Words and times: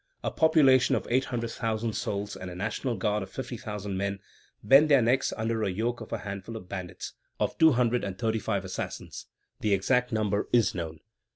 A 0.23 0.31
population 0.31 0.95
of 0.95 1.05
eight 1.11 1.25
hundred 1.25 1.51
thousand 1.51 1.93
souls 1.93 2.35
and 2.35 2.49
a 2.49 2.55
National 2.55 2.95
Guard 2.95 3.21
of 3.21 3.29
fifty 3.29 3.55
thousand 3.55 3.97
men 3.97 4.17
bent 4.63 4.87
their 4.89 4.99
necks 5.03 5.31
under 5.37 5.59
the 5.63 5.71
yoke 5.71 6.01
of 6.01 6.11
a 6.11 6.17
handful 6.17 6.57
of 6.57 6.67
bandits, 6.67 7.13
of 7.39 7.55
two 7.59 7.73
hundred 7.73 8.03
and 8.03 8.17
thirty 8.17 8.39
five 8.39 8.65
assassins 8.65 9.27
(the 9.59 9.75
exact 9.75 10.11
number 10.11 10.49
is 10.51 10.73
known). 10.73 11.01